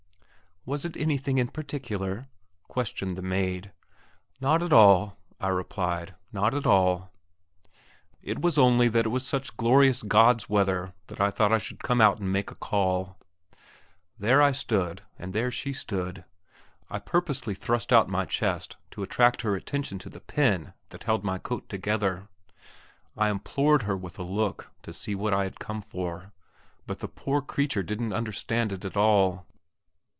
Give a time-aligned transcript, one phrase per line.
[0.63, 2.27] "Was it anything particular?"
[2.67, 3.71] questioned the maid.
[4.39, 7.11] "Not at all," I replied, "not at all."
[8.21, 11.55] It was only just that it was such glorious God's weather that I thought I
[11.55, 13.17] would come out and make a call.
[14.19, 16.25] There I stood, and there she stood.
[16.91, 21.23] I purposely thrust out my chest to attract her attention to the pin that held
[21.23, 22.27] my coat together.
[23.17, 26.33] I implored her with a look to see what I had come for,
[26.85, 29.47] but the poor creature didn't understand it at all.